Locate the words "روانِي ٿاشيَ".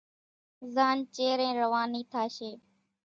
1.61-2.51